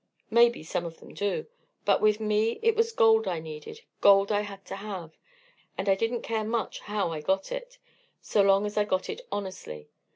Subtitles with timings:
[0.31, 1.45] Maybe some of them do;
[1.85, 5.11] but with me it was gold I needed, gold I had to have,
[5.77, 7.77] and I didn't care much how I got it,
[8.19, 9.89] so long as I got it honestly.